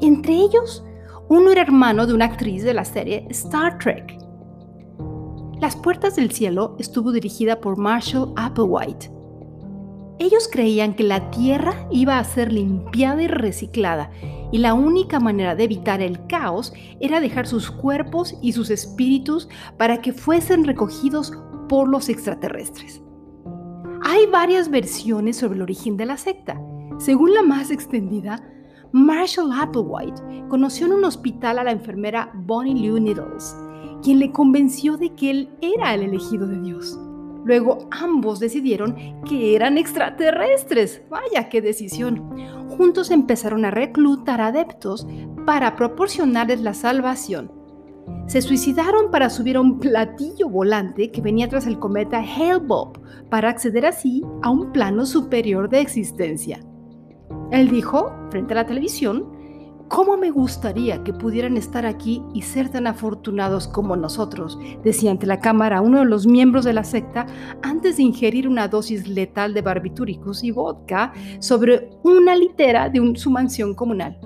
Entre 0.00 0.34
ellos, 0.34 0.84
uno 1.28 1.50
era 1.50 1.62
hermano 1.62 2.06
de 2.06 2.14
una 2.14 2.24
actriz 2.24 2.62
de 2.62 2.74
la 2.74 2.84
serie 2.84 3.26
Star 3.30 3.78
Trek. 3.78 4.25
Las 5.60 5.74
Puertas 5.74 6.16
del 6.16 6.32
Cielo 6.32 6.76
estuvo 6.78 7.12
dirigida 7.12 7.62
por 7.62 7.78
Marshall 7.78 8.30
Applewhite. 8.36 9.10
Ellos 10.18 10.48
creían 10.52 10.94
que 10.94 11.02
la 11.02 11.30
tierra 11.30 11.88
iba 11.90 12.18
a 12.18 12.24
ser 12.24 12.52
limpiada 12.52 13.22
y 13.22 13.26
reciclada, 13.26 14.10
y 14.52 14.58
la 14.58 14.74
única 14.74 15.18
manera 15.18 15.54
de 15.54 15.64
evitar 15.64 16.02
el 16.02 16.26
caos 16.26 16.74
era 17.00 17.20
dejar 17.20 17.46
sus 17.46 17.70
cuerpos 17.70 18.34
y 18.42 18.52
sus 18.52 18.68
espíritus 18.68 19.48
para 19.78 20.02
que 20.02 20.12
fuesen 20.12 20.64
recogidos 20.64 21.32
por 21.70 21.88
los 21.88 22.10
extraterrestres. 22.10 23.02
Hay 24.02 24.26
varias 24.26 24.68
versiones 24.68 25.38
sobre 25.38 25.56
el 25.56 25.62
origen 25.62 25.96
de 25.96 26.04
la 26.04 26.18
secta. 26.18 26.60
Según 26.98 27.32
la 27.32 27.42
más 27.42 27.70
extendida, 27.70 28.42
Marshall 28.92 29.52
Applewhite 29.52 30.48
conoció 30.48 30.86
en 30.86 30.92
un 30.92 31.04
hospital 31.04 31.58
a 31.58 31.64
la 31.64 31.72
enfermera 31.72 32.30
Bonnie 32.34 32.88
Lou 32.88 33.00
Needles, 33.00 33.56
quien 34.02 34.18
le 34.18 34.32
convenció 34.32 34.96
de 34.96 35.14
que 35.14 35.30
él 35.30 35.50
era 35.60 35.94
el 35.94 36.02
elegido 36.02 36.46
de 36.46 36.60
Dios. 36.60 36.98
Luego 37.44 37.88
ambos 37.92 38.40
decidieron 38.40 38.96
que 39.28 39.54
eran 39.54 39.78
extraterrestres. 39.78 41.02
Vaya 41.08 41.48
qué 41.48 41.62
decisión. 41.62 42.34
Juntos 42.76 43.12
empezaron 43.12 43.64
a 43.64 43.70
reclutar 43.70 44.40
adeptos 44.40 45.06
para 45.46 45.76
proporcionarles 45.76 46.60
la 46.60 46.74
salvación. 46.74 47.52
Se 48.26 48.42
suicidaron 48.42 49.12
para 49.12 49.30
subir 49.30 49.56
a 49.56 49.60
un 49.60 49.78
platillo 49.78 50.48
volante 50.48 51.12
que 51.12 51.20
venía 51.20 51.48
tras 51.48 51.68
el 51.68 51.78
cometa 51.78 52.18
Hale-Bopp 52.18 52.98
para 53.30 53.50
acceder 53.50 53.86
así 53.86 54.24
a 54.42 54.50
un 54.50 54.72
plano 54.72 55.06
superior 55.06 55.68
de 55.68 55.80
existencia. 55.80 56.60
Él 57.52 57.68
dijo, 57.68 58.12
frente 58.30 58.54
a 58.54 58.56
la 58.56 58.66
televisión, 58.66 59.35
¿Cómo 59.88 60.16
me 60.16 60.32
gustaría 60.32 61.04
que 61.04 61.12
pudieran 61.12 61.56
estar 61.56 61.86
aquí 61.86 62.20
y 62.34 62.42
ser 62.42 62.70
tan 62.70 62.88
afortunados 62.88 63.68
como 63.68 63.94
nosotros? 63.94 64.58
decía 64.82 65.12
ante 65.12 65.26
la 65.26 65.38
cámara 65.38 65.80
uno 65.80 66.00
de 66.00 66.06
los 66.06 66.26
miembros 66.26 66.64
de 66.64 66.72
la 66.72 66.82
secta 66.82 67.26
antes 67.62 67.96
de 67.96 68.02
ingerir 68.02 68.48
una 68.48 68.66
dosis 68.66 69.06
letal 69.06 69.54
de 69.54 69.62
barbitúricos 69.62 70.42
y 70.42 70.50
vodka 70.50 71.12
sobre 71.38 71.90
una 72.02 72.34
litera 72.34 72.88
de 72.88 73.12
su 73.14 73.30
mansión 73.30 73.74
comunal. 73.74 74.18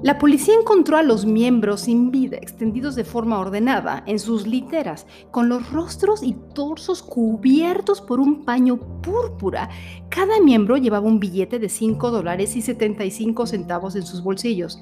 La 0.00 0.16
policía 0.18 0.54
encontró 0.54 0.96
a 0.96 1.02
los 1.02 1.26
miembros 1.26 1.80
sin 1.82 2.12
vida 2.12 2.36
extendidos 2.36 2.94
de 2.94 3.02
forma 3.02 3.40
ordenada 3.40 4.04
en 4.06 4.20
sus 4.20 4.46
literas, 4.46 5.08
con 5.32 5.48
los 5.48 5.72
rostros 5.72 6.22
y 6.22 6.36
torsos 6.54 7.02
cubiertos 7.02 8.00
por 8.00 8.20
un 8.20 8.44
paño 8.44 8.78
púrpura. 9.02 9.70
Cada 10.08 10.40
miembro 10.40 10.76
llevaba 10.76 11.08
un 11.08 11.18
billete 11.18 11.58
de 11.58 11.68
5 11.68 12.12
dólares 12.12 12.54
y 12.54 12.62
75 12.62 13.46
centavos 13.46 13.96
en 13.96 14.06
sus 14.06 14.22
bolsillos, 14.22 14.80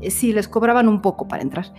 eh, 0.00 0.10
si 0.10 0.32
les 0.32 0.48
cobraban 0.48 0.88
un 0.88 1.00
poco 1.00 1.28
para 1.28 1.42
entrar. 1.42 1.72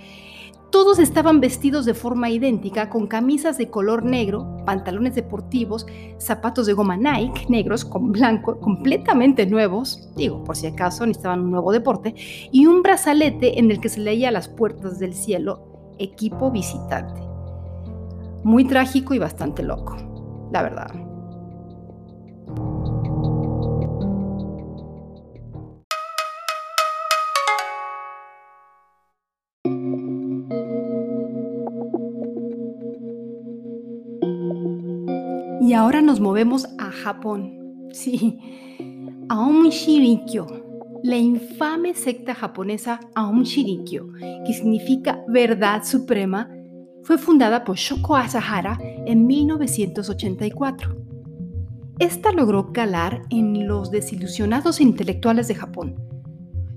Todos 0.72 1.00
estaban 1.00 1.40
vestidos 1.40 1.86
de 1.86 1.94
forma 1.94 2.30
idéntica, 2.30 2.90
con 2.90 3.08
camisas 3.08 3.58
de 3.58 3.70
color 3.70 4.04
negro, 4.04 4.58
pantalones 4.66 5.16
deportivos, 5.16 5.86
zapatos 6.18 6.68
de 6.68 6.74
goma 6.74 6.98
Nike 6.98 7.46
negros 7.48 7.86
con 7.86 8.12
blanco, 8.12 8.60
completamente 8.60 9.46
nuevos, 9.46 10.10
digo, 10.18 10.44
por 10.44 10.58
si 10.58 10.68
acaso 10.68 11.06
necesitaban 11.06 11.42
un 11.42 11.52
nuevo 11.52 11.72
deporte, 11.72 12.16
y 12.52 12.66
un 12.66 12.84
brazalete 12.84 13.60
en 13.60 13.72
el 13.72 13.80
que 13.80 13.90
se 13.90 14.02
leía 14.02 14.30
las 14.30 14.50
puertas 14.50 15.00
del 15.00 15.14
cielo, 15.14 15.96
equipo 16.00 16.52
visitante. 16.52 17.22
Muy 18.44 18.66
trágico 18.66 19.14
y 19.14 19.20
bastante 19.20 19.64
loco, 19.64 19.96
la 20.52 20.64
verdad. 20.64 21.17
Ahora 35.77 36.01
nos 36.01 36.19
movemos 36.19 36.67
a 36.77 36.91
Japón. 36.91 37.88
Sí, 37.91 38.39
Aum 39.29 39.69
Shirikyo, 39.69 40.48
la 41.03 41.15
infame 41.15 41.93
secta 41.93 42.36
japonesa 42.36 43.00
Aum 43.15 43.43
Shirikyo, 43.43 44.07
que 44.46 44.53
significa 44.53 45.24
verdad 45.27 45.84
suprema, 45.84 46.50
fue 47.03 47.18
fundada 47.18 47.63
por 47.63 47.77
Shoko 47.77 48.16
Asahara 48.16 48.77
en 49.05 49.25
1984. 49.25 50.98
Esta 52.00 52.31
logró 52.31 52.74
calar 52.74 53.22
en 53.29 53.68
los 53.68 53.92
desilusionados 53.92 54.81
intelectuales 54.81 55.48
de 55.48 55.55
Japón. 55.55 55.96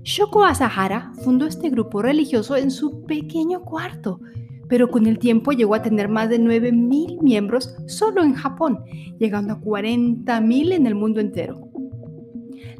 Shoko 0.03 0.45
Asahara 0.45 1.11
fundó 1.23 1.45
este 1.45 1.69
grupo 1.69 2.01
religioso 2.01 2.55
en 2.55 2.71
su 2.71 3.03
pequeño 3.03 3.61
cuarto, 3.61 4.19
pero 4.71 4.89
con 4.89 5.05
el 5.05 5.19
tiempo 5.19 5.51
llegó 5.51 5.75
a 5.75 5.81
tener 5.81 6.07
más 6.07 6.29
de 6.29 6.39
9.000 6.39 7.21
miembros 7.21 7.75
solo 7.87 8.23
en 8.23 8.33
Japón, 8.33 8.79
llegando 9.19 9.51
a 9.51 9.59
40.000 9.59 10.71
en 10.71 10.87
el 10.87 10.95
mundo 10.95 11.19
entero. 11.19 11.67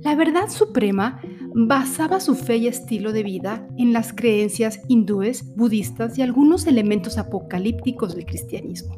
La 0.01 0.15
verdad 0.15 0.47
suprema 0.47 1.19
basaba 1.53 2.21
su 2.21 2.35
fe 2.35 2.55
y 2.55 2.67
estilo 2.67 3.11
de 3.11 3.23
vida 3.23 3.67
en 3.77 3.91
las 3.91 4.13
creencias 4.13 4.79
hindúes, 4.87 5.53
budistas 5.57 6.17
y 6.17 6.21
algunos 6.21 6.65
elementos 6.65 7.17
apocalípticos 7.17 8.15
del 8.15 8.25
cristianismo. 8.25 8.95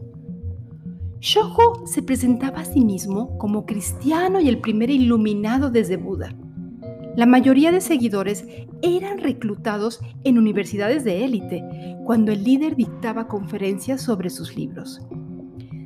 Shoho 1.20 1.88
se 1.88 2.04
presentaba 2.04 2.60
a 2.60 2.66
sí 2.66 2.82
mismo 2.86 3.40
como 3.40 3.66
cristiano 3.66 4.40
y 4.40 4.50
el 4.50 4.60
primer 4.60 4.92
iluminado 4.92 5.72
desde 5.72 5.98
Buda. 5.98 6.36
La 7.16 7.28
mayoría 7.28 7.72
de 7.72 7.80
seguidores 7.80 8.46
eran 8.82 9.20
reclutados 9.20 10.00
en 10.24 10.40
universidades 10.40 11.04
de 11.04 11.24
élite, 11.24 11.64
cuando 12.06 12.32
el 12.32 12.44
líder 12.44 12.76
dictaba 12.76 13.28
conferencias 13.28 14.02
sobre 14.02 14.32
sus 14.32 14.56
libros. 14.56 15.00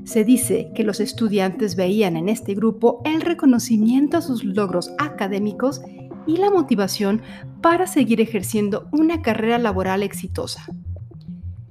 Se 0.05 0.23
dice 0.23 0.71
que 0.73 0.83
los 0.83 1.01
estudiantes 1.01 1.75
veían 1.75 2.15
en 2.15 2.29
este 2.29 2.53
grupo 2.53 3.01
el 3.03 3.19
reconocimiento 3.19 4.15
a 4.15 4.21
sus 4.21 4.45
logros 4.45 4.93
académicos 4.99 5.81
y 6.25 6.37
la 6.37 6.49
motivación 6.49 7.21
para 7.61 7.87
seguir 7.87 8.21
ejerciendo 8.21 8.87
una 8.93 9.21
carrera 9.21 9.57
laboral 9.57 10.03
exitosa. 10.03 10.65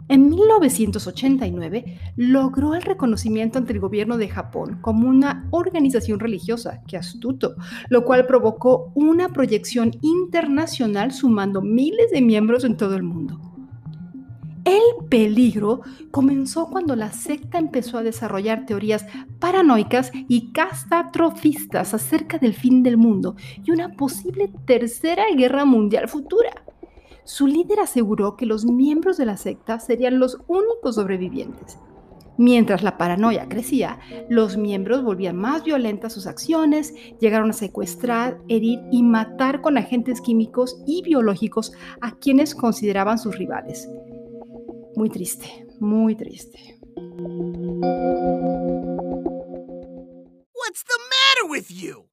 En 0.09 0.29
1989 0.31 1.99
logró 2.17 2.75
el 2.75 2.83
reconocimiento 2.83 3.59
ante 3.59 3.73
el 3.73 3.81
gobierno 3.81 4.17
de 4.17 4.29
Japón 4.29 4.79
como 4.81 5.09
una 5.09 5.49
organización 5.51 6.21
religiosa, 6.21 6.83
que 6.87 6.97
astuto, 6.97 7.57
lo 7.89 8.05
cual 8.05 8.27
provocó 8.27 8.93
una 8.95 9.31
proyección 9.31 9.91
internacional 10.03 11.13
sumando 11.13 11.61
miles 11.61 12.13
de 12.13 12.23
miembros 12.23 12.63
en 12.63 12.77
todo 12.77 12.95
el 12.95 13.03
mundo. 13.03 13.41
El 14.65 15.09
peligro 15.09 15.83
comenzó 16.11 16.69
cuando 16.71 16.97
la 16.97 17.13
secta 17.13 17.59
empezó 17.59 17.99
a 17.99 18.03
desarrollar 18.03 18.67
teorías 18.67 19.07
paranoicas 19.39 20.11
y 20.29 20.53
catastrofistas 20.53 21.95
acerca 21.95 22.39
del 22.39 22.53
fin 22.53 22.83
del 22.83 22.97
mundo 22.97 23.37
y 23.65 23.71
una 23.71 23.95
posible 23.95 24.51
tercera 24.67 25.25
guerra 25.37 25.65
mundial 25.65 26.09
futura. 26.09 26.65
Su 27.27 27.49
líder 27.49 27.81
aseguró 27.81 28.37
que 28.37 28.47
los 28.47 28.65
miembros 28.65 29.17
de 29.17 29.27
la 29.27 29.37
secta 29.37 29.81
serían 29.81 30.21
los 30.21 30.39
únicos 30.47 30.95
sobrevivientes. 30.95 31.77
Mientras 32.39 32.85
la 32.85 32.97
paranoia 32.99 33.49
crecía, 33.49 33.99
los 34.29 34.57
miembros 34.57 35.03
volvían 35.03 35.37
más 35.37 35.65
violentas 35.65 36.13
sus 36.13 36.29
acciones, 36.29 36.95
llegaron 37.19 37.51
a 37.51 37.55
secuestrar, 37.55 38.39
herir 38.47 38.79
y 38.93 39.03
matar 39.03 39.61
con 39.61 39.77
agentes 39.77 40.21
químicos 40.21 40.81
y 40.87 41.03
biológicos 41.03 41.73
a 42.01 42.13
quienes 42.17 42.55
consideraban 42.55 43.19
sus 43.19 43.37
rivales. 43.37 43.89
Muy 44.95 45.09
triste, 45.09 45.67
muy 45.81 46.15
triste. 46.15 46.79
What's 50.55 50.85
the 50.85 50.99
matter 51.11 51.51
with 51.51 51.71
you? 51.71 52.06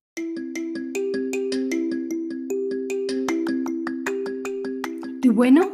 Bueno, 5.33 5.71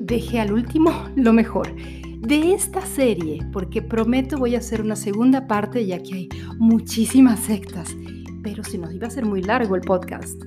dejé 0.00 0.38
al 0.38 0.52
último 0.52 0.92
lo 1.16 1.32
mejor 1.32 1.74
de 2.20 2.54
esta 2.54 2.80
serie, 2.82 3.40
porque 3.52 3.82
prometo 3.82 4.38
voy 4.38 4.54
a 4.54 4.58
hacer 4.58 4.80
una 4.80 4.94
segunda 4.94 5.48
parte 5.48 5.84
ya 5.84 6.00
que 6.00 6.14
hay 6.14 6.28
muchísimas 6.56 7.40
sectas, 7.40 7.96
pero 8.44 8.62
se 8.62 8.78
nos 8.78 8.94
iba 8.94 9.06
a 9.06 9.08
hacer 9.08 9.26
muy 9.26 9.42
largo 9.42 9.74
el 9.74 9.80
podcast. 9.80 10.40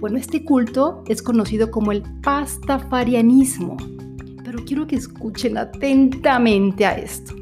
Bueno, 0.00 0.16
este 0.16 0.42
culto 0.42 1.04
es 1.06 1.22
conocido 1.22 1.70
como 1.70 1.92
el 1.92 2.02
pastafarianismo, 2.22 3.76
pero 4.42 4.64
quiero 4.64 4.86
que 4.86 4.96
escuchen 4.96 5.58
atentamente 5.58 6.86
a 6.86 6.96
esto. 6.96 7.34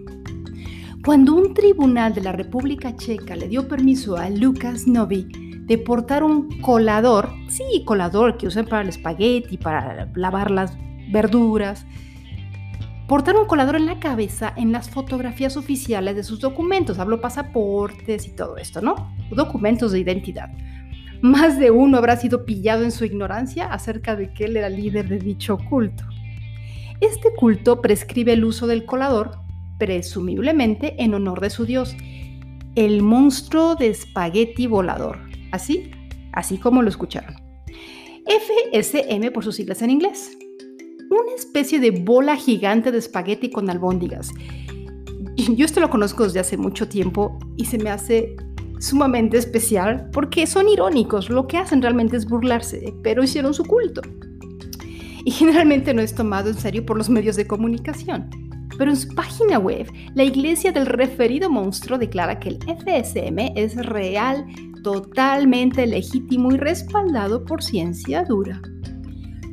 Cuando 1.05 1.35
un 1.35 1.55
tribunal 1.55 2.13
de 2.13 2.23
la 2.23 2.33
República 2.33 2.97
Checa 2.97 3.37
le 3.37 3.49
dio 3.49 3.69
permiso 3.69 4.17
a 4.17 4.29
Lucas 4.29 4.89
Novi 4.89 5.29
de 5.71 5.79
portar 5.79 6.25
un 6.25 6.61
colador, 6.63 7.31
sí, 7.47 7.85
colador 7.85 8.37
que 8.37 8.49
usan 8.49 8.67
para 8.67 8.83
el 8.83 8.89
espagueti, 8.89 9.57
para 9.57 10.11
lavar 10.17 10.51
las 10.51 10.77
verduras, 11.13 11.87
portar 13.07 13.37
un 13.37 13.47
colador 13.47 13.77
en 13.77 13.87
la 13.87 14.01
cabeza 14.01 14.53
en 14.57 14.73
las 14.73 14.91
fotografías 14.91 15.57
oficiales 15.57 16.17
de 16.17 16.25
sus 16.25 16.41
documentos, 16.41 16.99
hablo 16.99 17.21
pasaportes 17.21 18.27
y 18.27 18.33
todo 18.33 18.57
esto, 18.57 18.81
¿no? 18.81 19.15
Documentos 19.31 19.93
de 19.93 20.01
identidad. 20.01 20.51
Más 21.23 21.57
de 21.57 21.71
uno 21.71 21.99
habrá 21.99 22.17
sido 22.17 22.45
pillado 22.45 22.83
en 22.83 22.91
su 22.91 23.05
ignorancia 23.05 23.73
acerca 23.73 24.17
de 24.17 24.35
que 24.35 24.47
él 24.47 24.57
era 24.57 24.69
líder 24.69 25.09
de 25.09 25.21
dicho 25.21 25.57
culto. 25.57 26.03
Este 27.01 27.33
culto 27.37 27.81
prescribe 27.81 28.33
el 28.33 28.45
uso 28.45 28.67
del 28.67 28.87
colador, 28.87 29.39
presumiblemente 29.79 31.01
en 31.01 31.15
honor 31.15 31.41
de 31.41 31.51
su 31.51 31.65
dios, 31.65 31.95
el 32.75 33.03
monstruo 33.03 33.77
de 33.77 33.87
espagueti 33.91 34.67
volador, 34.67 35.30
Así, 35.53 35.91
así 36.33 36.59
como 36.59 36.83
lo 36.83 36.89
escucharon. 36.89 37.35
FSM 38.27 39.33
por 39.33 39.45
sus 39.45 39.57
siglas 39.57 39.83
en 39.83 39.91
inglés. 39.91 40.37
Una 41.11 41.35
especie 41.37 41.81
de 41.81 41.91
bola 41.91 42.37
gigante 42.37 42.93
de 42.93 42.99
espagueti 42.99 43.51
con 43.51 43.69
albóndigas. 43.69 44.31
Yo 45.37 45.65
esto 45.65 45.81
lo 45.81 45.91
conozco 45.91 46.25
desde 46.25 46.41
hace 46.41 46.57
mucho 46.57 46.89
tiempo 46.89 47.39
y 47.57 47.65
se 47.65 47.79
me 47.79 47.91
hace 47.91 48.37
sumamente 48.79 49.37
especial 49.37 50.09
porque 50.13 50.47
son 50.47 50.69
irónicos. 50.69 51.29
Lo 51.31 51.47
que 51.47 51.57
hacen 51.57 51.83
realmente 51.83 52.17
es 52.17 52.29
burlarse, 52.29 52.95
pero 53.03 53.23
hicieron 53.23 53.55
su 53.55 53.65
culto. 53.65 54.03
y 55.25 55.31
generalmente 55.33 55.93
no 55.93 56.01
es 56.01 56.15
tomado 56.15 56.49
en 56.49 56.57
serio 56.57 56.87
por 56.87 56.97
los 56.97 57.11
medios 57.11 57.37
de 57.37 57.47
comunicación. 57.47 58.31
Pero 58.81 58.93
en 58.93 58.97
su 58.97 59.15
página 59.15 59.59
web, 59.59 59.93
la 60.15 60.25
iglesia 60.25 60.73
del 60.73 60.87
referido 60.87 61.51
monstruo 61.51 61.99
declara 61.99 62.41
que 62.41 62.49
el 62.49 62.59
FSM 62.63 63.53
es 63.55 63.77
real, 63.77 64.47
totalmente 64.83 65.87
legítimo 65.87 66.51
y 66.51 66.57
respaldado 66.57 67.45
por 67.45 67.63
ciencia 67.63 68.25
dura. 68.25 68.63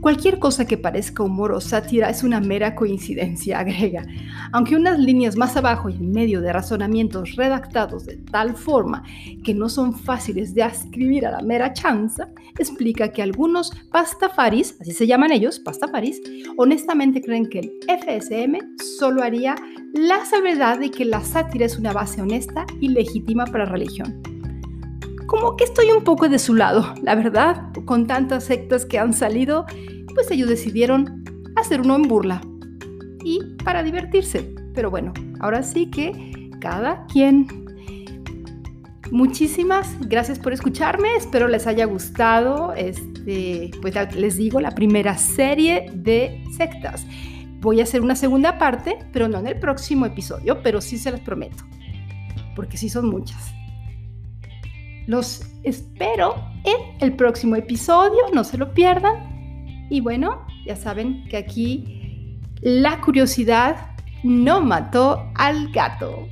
Cualquier 0.01 0.37
cosa 0.37 0.65
que 0.65 0.77
parezca 0.77 1.23
humor 1.23 1.51
o 1.51 1.59
sátira 1.59 2.09
es 2.09 2.23
una 2.23 2.39
mera 2.39 2.75
coincidencia, 2.75 3.59
agrega, 3.59 4.05
aunque 4.51 4.75
unas 4.75 4.99
líneas 4.99 5.35
más 5.35 5.57
abajo 5.57 5.89
y 5.89 5.95
en 5.95 6.11
medio 6.11 6.41
de 6.41 6.53
razonamientos 6.53 7.35
redactados 7.35 8.05
de 8.05 8.17
tal 8.17 8.55
forma 8.55 9.03
que 9.43 9.53
no 9.53 9.69
son 9.69 9.93
fáciles 9.93 10.53
de 10.53 10.63
escribir 10.63 11.25
a 11.25 11.31
la 11.31 11.41
mera 11.41 11.73
chanza, 11.73 12.29
explica 12.57 13.09
que 13.09 13.21
algunos 13.21 13.71
pastafaris, 13.91 14.75
así 14.79 14.91
se 14.91 15.07
llaman 15.07 15.31
ellos, 15.31 15.59
pastafaris, 15.59 16.21
honestamente 16.57 17.21
creen 17.21 17.49
que 17.49 17.59
el 17.59 17.71
FSM 17.87 18.77
solo 18.99 19.23
haría 19.23 19.55
la 19.93 20.23
salvedad 20.25 20.79
de 20.79 20.91
que 20.91 21.05
la 21.05 21.21
sátira 21.21 21.65
es 21.65 21.77
una 21.77 21.93
base 21.93 22.21
honesta 22.21 22.65
y 22.79 22.89
legítima 22.89 23.45
para 23.45 23.65
religión 23.65 24.36
como 25.39 25.55
que 25.55 25.65
estoy 25.65 25.91
un 25.91 26.03
poco 26.03 26.29
de 26.29 26.39
su 26.39 26.55
lado, 26.55 26.93
la 27.03 27.13
verdad, 27.13 27.71
con 27.85 28.07
tantas 28.07 28.45
sectas 28.45 28.85
que 28.85 28.97
han 28.97 29.13
salido, 29.13 29.65
pues 30.13 30.31
ellos 30.31 30.49
decidieron 30.49 31.23
hacer 31.55 31.81
uno 31.81 31.95
en 31.95 32.03
burla 32.03 32.41
y 33.23 33.41
para 33.63 33.83
divertirse. 33.83 34.55
Pero 34.73 34.89
bueno, 34.89 35.13
ahora 35.39 35.61
sí 35.61 35.91
que 35.91 36.49
cada 36.59 37.05
quien. 37.05 37.65
Muchísimas 39.11 39.95
gracias 40.01 40.39
por 40.39 40.53
escucharme, 40.53 41.15
espero 41.15 41.47
les 41.47 41.65
haya 41.65 41.85
gustado, 41.85 42.73
este, 42.73 43.71
pues 43.81 43.93
les 44.15 44.37
digo, 44.37 44.59
la 44.59 44.71
primera 44.71 45.17
serie 45.17 45.91
de 45.93 46.43
sectas. 46.57 47.05
Voy 47.59 47.79
a 47.79 47.83
hacer 47.83 48.01
una 48.01 48.15
segunda 48.15 48.57
parte, 48.57 48.97
pero 49.13 49.27
no 49.27 49.39
en 49.39 49.47
el 49.47 49.59
próximo 49.59 50.05
episodio, 50.05 50.61
pero 50.61 50.81
sí 50.81 50.97
se 50.97 51.11
las 51.11 51.21
prometo, 51.21 51.63
porque 52.55 52.77
sí 52.77 52.89
son 52.89 53.07
muchas. 53.07 53.56
Los 55.07 55.41
espero 55.63 56.35
en 56.65 57.01
el 57.01 57.15
próximo 57.15 57.55
episodio, 57.55 58.19
no 58.33 58.43
se 58.43 58.57
lo 58.57 58.73
pierdan. 58.73 59.87
Y 59.89 60.01
bueno, 60.01 60.45
ya 60.65 60.75
saben 60.75 61.25
que 61.29 61.37
aquí 61.37 62.39
la 62.61 62.99
curiosidad 63.01 63.95
no 64.23 64.61
mató 64.61 65.31
al 65.35 65.71
gato. 65.71 66.27